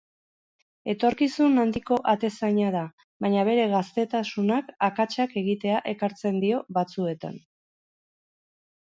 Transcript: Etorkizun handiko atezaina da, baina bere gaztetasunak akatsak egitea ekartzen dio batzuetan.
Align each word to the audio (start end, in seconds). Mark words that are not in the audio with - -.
Etorkizun 0.91 1.59
handiko 1.63 1.97
atezaina 2.13 2.71
da, 2.75 2.81
baina 3.25 3.43
bere 3.49 3.65
gaztetasunak 3.73 4.71
akatsak 4.87 5.37
egitea 5.43 5.83
ekartzen 5.93 6.41
dio 6.45 6.63
batzuetan. 6.79 7.37